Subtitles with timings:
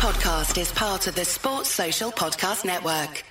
[0.00, 3.22] podcast is part of the Sports Social Podcast Network.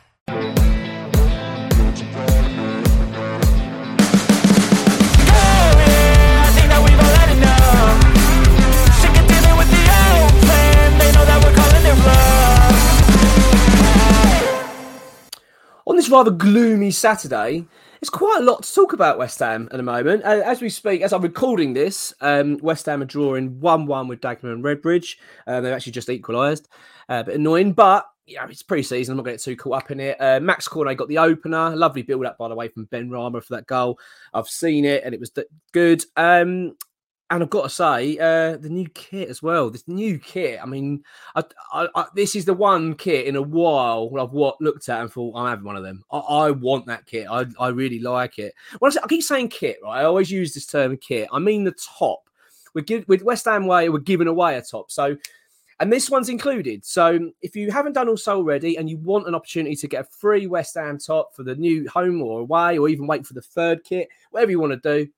[15.88, 17.66] On this rather gloomy Saturday,
[18.00, 20.23] there's quite a lot to talk about West Ham at the moment.
[20.23, 24.07] Uh, as we speak, as I'm recording this, um, West Ham are drawing 1 1
[24.07, 25.18] with Dagenham and Redbridge.
[25.45, 26.70] Uh, they've actually just equalised.
[27.09, 29.13] Uh, a bit annoying, but yeah, it's pre season.
[29.13, 30.21] I'm not going to get too caught up in it.
[30.21, 31.76] Uh, Max Cornet got the opener.
[31.76, 33.99] Lovely build up, by the way, from Benrahma for that goal.
[34.34, 35.31] I've seen it and it was
[35.73, 36.05] good.
[36.16, 36.76] Um,
[37.32, 39.70] and I've got to say, uh, the new kit as well.
[39.70, 40.60] This new kit.
[40.62, 41.04] I mean,
[41.36, 45.00] I, I, I, this is the one kit in a while I've what looked at
[45.00, 46.04] and thought I'm having one of them.
[46.12, 47.28] I, want that kit.
[47.30, 48.55] I, really like it.
[48.80, 50.02] When I, keep saying kit, right?
[50.02, 51.30] I always use this term kit.
[51.32, 52.24] I mean the top.
[52.74, 54.91] We give with West Ham way, we're giving away a top.
[54.91, 55.16] So,
[55.80, 56.84] and this one's included.
[56.86, 60.08] So, if you haven't done also already, and you want an opportunity to get a
[60.10, 63.41] free West Ham top for the new home or away, or even wait for the
[63.41, 65.11] third kit, whatever you want to do,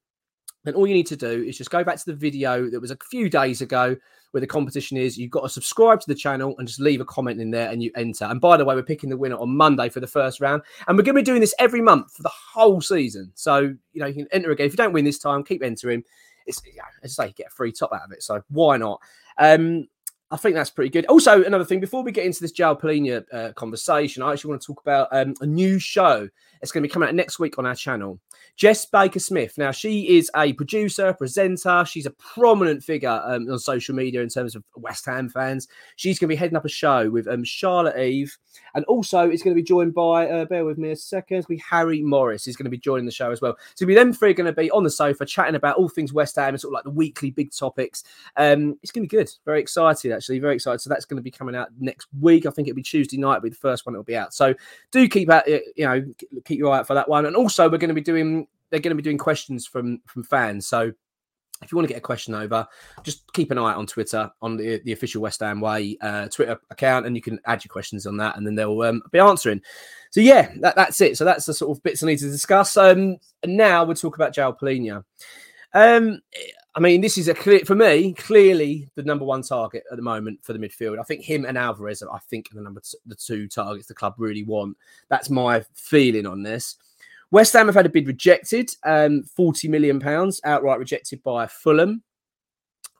[0.64, 2.92] then all you need to do is just go back to the video that was
[2.92, 3.96] a few days ago
[4.32, 5.18] where the competition is.
[5.18, 7.82] You've got to subscribe to the channel and just leave a comment in there and
[7.82, 8.26] you enter.
[8.26, 10.62] And by the way, we're picking the winner on Monday for the first round.
[10.88, 13.32] And we're going to be doing this every month for the whole season.
[13.36, 14.68] So, you know, you can enter again.
[14.68, 16.04] If you don't win this time, keep entering.
[16.46, 16.62] It's,
[17.04, 18.24] as I say, you get a free top out of it.
[18.24, 19.00] So why not?
[19.38, 19.88] Um,
[20.32, 21.06] I think that's pretty good.
[21.08, 24.62] Also, another thing, before we get into this João Palhinha uh, conversation, I actually want
[24.62, 26.30] to talk about um, a new show.
[26.62, 28.18] It's going to be coming out next week on our channel.
[28.56, 29.58] Jess Baker Smith.
[29.58, 31.84] Now, she is a producer, presenter.
[31.86, 35.68] She's a prominent figure um, on social media in terms of West Ham fans.
[35.98, 38.38] She's going to be heading up a show with um, Charlotte Eve.
[38.76, 41.48] And also, it's going to be joined by, uh, bear with me a second, it's
[41.48, 42.46] be Harry Morris.
[42.46, 43.58] He's going to be joining the show as well.
[43.76, 46.14] So, we them three are going to be on the sofa chatting about all things
[46.14, 48.04] West Ham and sort of like the weekly big topics.
[48.38, 49.32] Um, it's going to be good.
[49.46, 50.40] Very excited, actually.
[50.40, 50.82] Very excited.
[50.82, 52.46] So, that's going to be coming out next week.
[52.46, 54.34] I think it'll be Tuesday night, it'll be the first one that'll be out.
[54.34, 54.54] So,
[54.92, 56.04] do keep out, you know,
[56.46, 57.26] keep your eye out for that one.
[57.26, 60.24] And also, we're going to be doing they're going to be doing questions from from
[60.24, 60.66] fans.
[60.66, 60.94] So
[61.62, 62.68] if you want to get a question over,
[63.04, 66.28] just keep an eye out on Twitter on the, the official West Ham Way uh,
[66.28, 69.20] Twitter account, and you can add your questions on that, and then they'll um, be
[69.20, 69.62] answering.
[70.10, 71.18] So yeah, that, that's it.
[71.18, 72.76] So that's the sort of bits I need to discuss.
[72.78, 75.04] Um, and now we'll talk about João Palhinha.
[75.74, 76.22] Um,
[76.74, 80.04] I mean, this is a clear for me, clearly the number one target at the
[80.04, 81.00] moment for the midfield.
[81.00, 83.88] I think him and Alvarez, are, I think, are the number t- the two targets
[83.88, 84.78] the club really want.
[85.10, 86.78] That's my feeling on this.
[87.32, 92.04] West Ham have had a bid rejected, um, forty million pounds outright rejected by Fulham.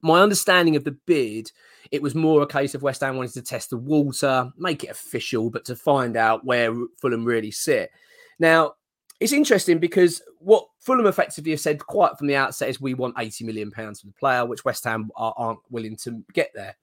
[0.02, 1.52] My understanding of the bid,
[1.92, 4.90] it was more a case of West Ham wanting to test the water, make it
[4.90, 7.92] official, but to find out where Fulham really sit.
[8.40, 8.74] Now,
[9.22, 13.14] it's interesting because what Fulham effectively have said quite from the outset is we want
[13.20, 16.76] 80 million pounds for the player, which West Ham are, not willing to get there.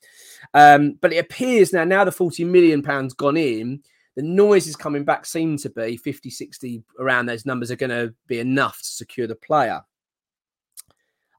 [0.54, 3.82] Um, but it appears now, now the 40 million pounds gone in,
[4.18, 8.12] the noises coming back seem to be 50, 60 around those numbers are going to
[8.26, 9.80] be enough to secure the player.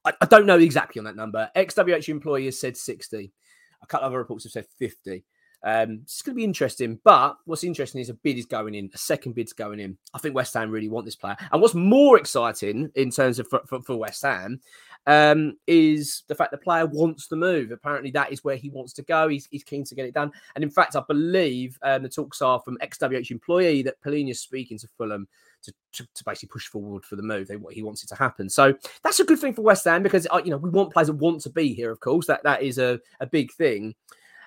[0.05, 1.51] I, I don't know exactly on that number.
[1.57, 3.33] XWH employee has said 60.
[3.81, 5.25] A couple of other reports have said 50.
[5.61, 7.01] Um, it's going to be interesting.
[7.03, 9.97] But what's interesting is a bid is going in, a second bid's going in.
[10.13, 11.35] I think West Ham really want this player.
[11.51, 14.61] And what's more exciting in terms of for, for, for West Ham
[15.09, 17.71] um, is the fact the player wants to move.
[17.71, 19.27] Apparently, that is where he wants to go.
[19.27, 20.31] He's, he's keen to get it done.
[20.53, 24.39] And in fact, I believe um, the talks are from XWH employee that Palhinha is
[24.39, 25.27] speaking to Fulham
[25.63, 27.47] to, to, to, basically push forward for the move.
[27.47, 28.49] They, he wants it to happen.
[28.49, 31.07] So that's a good thing for West Ham because uh, you know we want players
[31.07, 31.89] that want to be here.
[31.89, 33.95] Of course, that that is a, a big thing.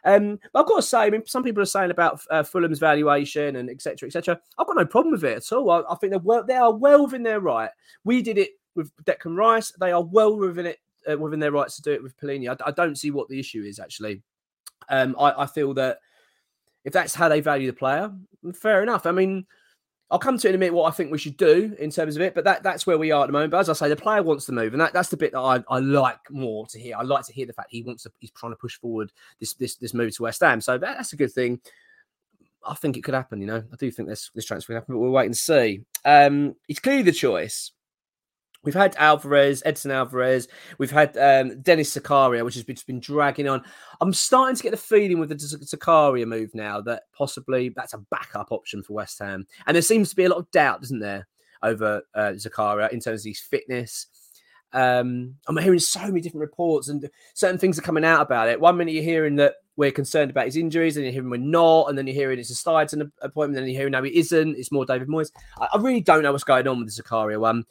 [0.05, 2.79] Um, but I've got to say, I mean, some people are saying about uh, Fulham's
[2.79, 4.07] valuation and etc.
[4.07, 4.41] etc.
[4.59, 5.71] I've got no problem with it at all.
[5.71, 7.71] I, I think they're they are well within their right.
[8.05, 9.73] We did it with Declan Rice.
[9.73, 10.79] They are well within it
[11.11, 12.57] uh, within their rights to do it with Palhinha.
[12.61, 14.23] I, I don't see what the issue is actually.
[14.89, 15.99] Um, I, I feel that
[16.85, 18.13] if that's how they value the player,
[18.55, 19.07] fair enough.
[19.07, 19.47] I mean,
[20.11, 22.17] I'll come to it in a minute what I think we should do in terms
[22.17, 23.51] of it, but that, that's where we are at the moment.
[23.51, 25.41] But as I say, the player wants to move, and that, that's the bit that
[25.41, 26.97] I, I like more to hear.
[26.99, 29.11] I like to hear the fact he wants to, he's trying to push forward
[29.41, 30.61] this this this move to West Ham.
[30.61, 31.61] So that, that's a good thing.
[32.67, 33.41] I think it could happen.
[33.41, 35.83] You know, I do think this this transfer can happen, but we'll wait and see.
[36.05, 37.73] Um, it's clearly the choice.
[38.65, 40.47] We've had Alvarez, Edson Alvarez.
[40.79, 43.63] We've had um, Denis Zakaria, which has been, been, dragging on.
[44.01, 47.99] I'm starting to get the feeling with the Zakaria move now that possibly that's a
[47.99, 49.47] backup option for West Ham.
[49.67, 51.27] And there seems to be a lot of doubt, doesn't there,
[51.63, 54.07] over uh, Zakaria in terms of his fitness.
[54.73, 58.61] Um, I'm hearing so many different reports and certain things are coming out about it.
[58.61, 61.89] One minute you're hearing that we're concerned about his injuries, and you're hearing we're not,
[61.89, 64.57] and then you're hearing it's a Steidten appointment, and you're hearing no, isn't.
[64.57, 65.33] It's more David Moyes.
[65.59, 67.65] I, I really don't know what's going on with the Zakaria one.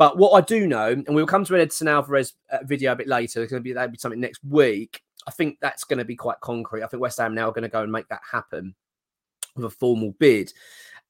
[0.00, 2.96] But what I do know, and we'll come to an Edson Alvarez uh, video a
[2.96, 5.02] bit later, it's going to be that'll be something next week.
[5.26, 6.82] I think that's going to be quite concrete.
[6.82, 8.74] I think West Ham now are going to go and make that happen
[9.54, 10.54] with a formal bid.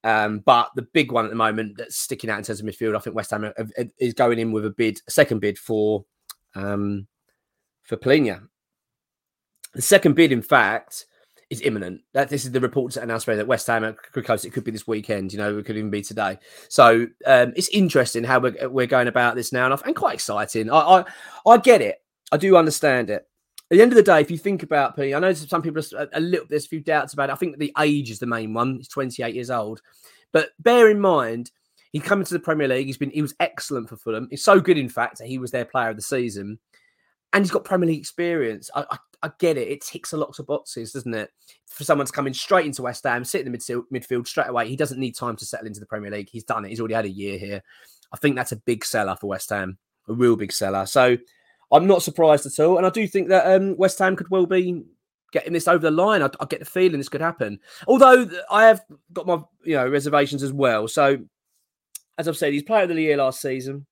[0.02, 2.96] Um, but the big one at the moment that's sticking out in terms of midfield,
[2.96, 3.52] I think West Ham
[4.00, 6.04] is going in with a bid, a second bid for
[6.56, 7.06] um,
[7.84, 8.48] for Palhinha.
[9.72, 11.06] The second bid, in fact,
[11.50, 12.00] is imminent.
[12.14, 14.44] That this is the reports that announced that West Ham could close.
[14.44, 15.32] It could be this weekend.
[15.32, 16.38] You know, it could even be today.
[16.68, 20.70] So um, it's interesting how we're, we're going about this now, and, quite exciting.
[20.70, 21.04] I, I
[21.46, 21.98] I get it.
[22.32, 23.26] I do understand it.
[23.70, 25.82] At the end of the day, if you think about P, I know some people
[25.96, 26.46] are a little.
[26.48, 27.32] There's a few doubts about it.
[27.32, 28.76] I think the age is the main one.
[28.76, 29.82] He's 28 years old,
[30.32, 31.50] but bear in mind
[31.92, 32.86] he's coming to the Premier League.
[32.86, 34.28] He's been he was excellent for Fulham.
[34.30, 36.58] He's so good, in fact, that he was their player of the season,
[37.32, 38.70] and he's got Premier League experience.
[38.74, 39.68] I, I, I get it.
[39.68, 41.30] It ticks a lot of boxes, doesn't it?
[41.66, 44.48] For someone to come in straight into West Ham, sit in the midfield, midfield straight
[44.48, 46.28] away, he doesn't need time to settle into the Premier League.
[46.30, 46.68] He's done it.
[46.68, 47.62] He's already had a year here.
[48.12, 49.78] I think that's a big seller for West Ham,
[50.08, 50.86] a real big seller.
[50.86, 51.16] So
[51.70, 54.46] I'm not surprised at all, and I do think that um, West Ham could well
[54.46, 54.82] be
[55.32, 56.22] getting this over the line.
[56.22, 57.60] I, I, get the feeling this could happen.
[57.86, 58.80] Although I have
[59.12, 60.88] got my you know reservations as well.
[60.88, 61.18] So
[62.18, 63.86] as I've said, he's player of the year last season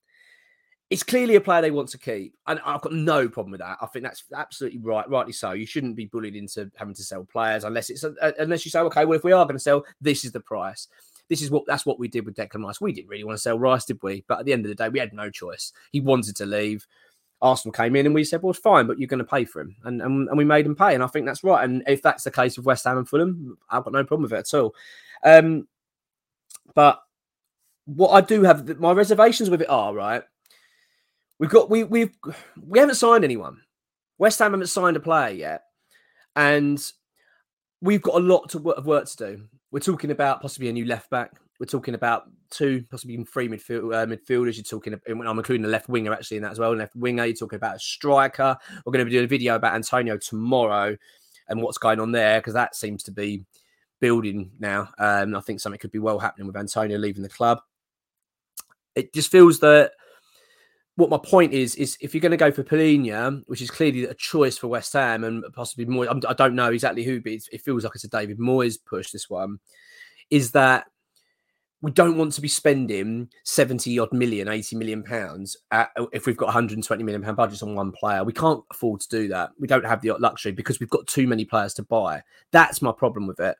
[0.90, 3.76] it's clearly a player they want to keep, and I've got no problem with that.
[3.82, 5.52] I think that's absolutely right, rightly so.
[5.52, 8.80] You shouldn't be bullied into having to sell players unless it's a, unless you say,
[8.80, 10.88] okay, well, if we are going to sell, this is the price.
[11.28, 12.80] This is what that's what we did with Declan Rice.
[12.80, 14.24] We didn't really want to sell Rice, did we?
[14.26, 15.72] But at the end of the day, we had no choice.
[15.92, 16.86] He wanted to leave.
[17.40, 19.60] Arsenal came in and we said, well, it's fine, but you're going to pay for
[19.60, 19.76] him.
[19.84, 20.94] And, and, and we made him pay.
[20.94, 21.62] And I think that's right.
[21.62, 24.32] And if that's the case with West Ham and Fulham, I've got no problem with
[24.32, 24.74] it at all.
[25.22, 25.68] Um,
[26.74, 27.00] but
[27.84, 30.22] what I do have, my reservations with it are, right,
[31.38, 32.10] We've got we we've
[32.60, 33.60] we haven't signed anyone.
[34.18, 35.62] West Ham haven't signed a player yet,
[36.34, 36.82] and
[37.80, 39.44] we've got a lot to, of work to do.
[39.70, 41.32] We're talking about possibly a new left back.
[41.60, 44.56] We're talking about two, possibly even three midfield, uh, midfielders.
[44.56, 46.74] You're talking, I'm including a left winger actually in that as well.
[46.74, 47.24] Left winger.
[47.24, 48.56] You're talking about a striker.
[48.84, 50.96] We're going to be doing a video about Antonio tomorrow
[51.48, 53.44] and what's going on there because that seems to be
[54.00, 54.88] building now.
[54.98, 57.58] Um, I think something could be well happening with Antonio leaving the club.
[58.94, 59.92] It just feels that
[60.98, 64.02] what my point is is if you're going to go for Palhinha, which is clearly
[64.02, 67.62] a choice for West Ham and possibly more, I don't know exactly who, but it
[67.62, 69.12] feels like it's a David Moyes push.
[69.12, 69.60] This one
[70.28, 70.86] is that
[71.82, 76.36] we don't want to be spending 70 odd million, 80 million pounds at, if we've
[76.36, 78.24] got 120 million pound budgets on one player.
[78.24, 79.50] We can't afford to do that.
[79.60, 82.24] We don't have the luxury because we've got too many players to buy.
[82.50, 83.56] That's my problem with it.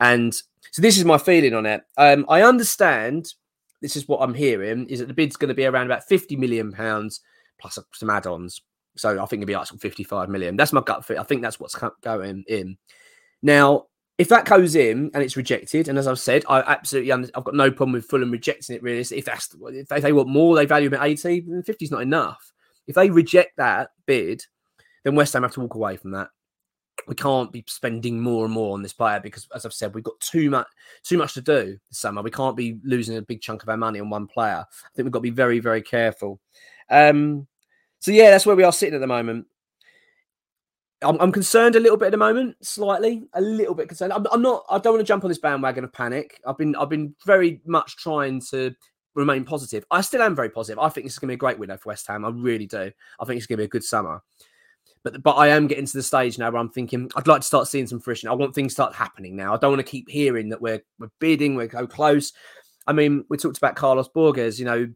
[0.00, 1.80] And so this is my feeling on it.
[1.96, 3.32] Um, I understand
[3.82, 6.36] this is what I'm hearing is that the bid's going to be around about 50
[6.36, 7.20] million pounds
[7.58, 8.62] plus some add-ons.
[8.96, 10.56] So I think it'll be like 55 million.
[10.56, 11.18] That's my gut fit.
[11.18, 12.76] I think that's what's going in.
[13.42, 13.86] Now,
[14.16, 17.54] if that goes in and it's rejected, and as I've said, I absolutely I've got
[17.54, 18.82] no problem with Fulham rejecting it.
[18.82, 21.40] Really, if that's if they, want more, they value him at 80.
[21.40, 22.52] Then 50 is not enough.
[22.86, 24.44] If they reject that bid,
[25.02, 26.28] then West Ham have to walk away from that
[27.06, 30.04] we can't be spending more and more on this player because, as I've said, we've
[30.04, 30.66] got too much
[31.02, 32.22] too much to do this summer.
[32.22, 34.64] We can't be losing a big chunk of our money on one player.
[34.68, 36.40] I think we've got to be very, very careful.
[36.90, 37.46] Um,
[38.00, 39.46] so yeah, that's where we are sitting at the moment.
[41.02, 44.12] I'm, I'm, concerned a little bit at the moment, slightly, a little bit concerned.
[44.12, 44.64] I'm, I'm not.
[44.70, 46.40] I don't want to jump on this bandwagon of panic.
[46.46, 48.74] I've been, I've been very much trying to
[49.14, 49.84] remain positive.
[49.90, 50.78] I still am very positive.
[50.78, 52.24] I think this is going to be a great window for West Ham.
[52.24, 52.90] I really do.
[53.20, 54.22] I think it's going to be a good summer.
[55.04, 57.46] But but I am getting to the stage now where I'm thinking I'd like to
[57.46, 58.28] start seeing some fruition.
[58.28, 59.54] I want things to start happening now.
[59.54, 62.32] I don't want to keep hearing that we're we're bidding, we're so close.
[62.86, 64.88] I mean, we talked about Carlos Borges, you know,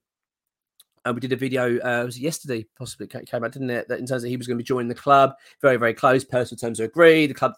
[1.04, 3.88] and we did a video uh, was yesterday, possibly came out, didn't it?
[3.88, 6.24] That in terms of he was going to be joining the club, very, very close.
[6.24, 7.30] Personal terms are agreed.
[7.30, 7.54] The club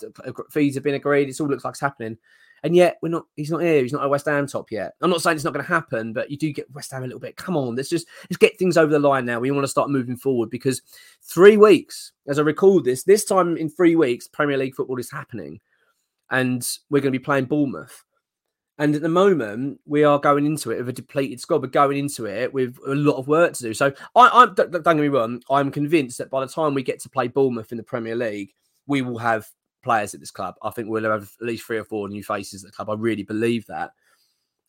[0.51, 1.29] fees have been agreed.
[1.29, 2.19] It all looks like it's happening
[2.63, 3.25] and yet we're not.
[3.37, 3.83] He's not here.
[3.83, 4.95] He's not a West Ham top yet.
[5.01, 7.07] I'm not saying it's not going to happen, but you do get West Ham a
[7.07, 7.37] little bit.
[7.37, 9.41] Come on, let's just let's get things over the line now.
[9.41, 10.83] We want to start moving forward because
[11.23, 15.11] three weeks, as I recall this, this time in three weeks, Premier League football is
[15.11, 15.61] happening,
[16.31, 18.05] and we're going to be playing Bournemouth.
[18.79, 21.61] And at the moment, we are going into it with a depleted squad.
[21.61, 23.75] We're going into it with a lot of work to do.
[23.75, 25.43] So, I, I don't, don't get me wrong.
[25.51, 28.55] I'm convinced that by the time we get to play Bournemouth in the Premier League,
[28.87, 29.47] we will have
[29.83, 30.55] players at this club.
[30.63, 32.91] I think we'll have at least three or four new faces at the club.
[32.91, 33.91] I really believe that.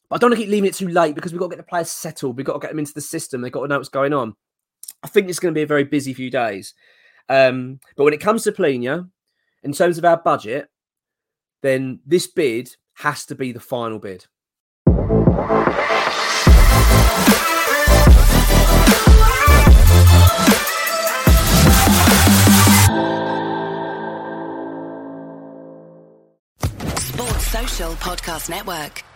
[0.10, 1.66] But I don't want to keep leaving it too late because we've got to get
[1.66, 2.38] the players settled.
[2.38, 3.42] We've got to get them into the system.
[3.42, 4.36] They've got to know what's going on.
[5.04, 6.74] I think it's going to be a very busy few days.
[7.30, 9.10] Um, but when it comes to Palhinha,
[9.64, 10.70] in terms of our budget,
[11.62, 14.26] then this bid has to be the final bid.
[27.96, 29.11] Podcast Network.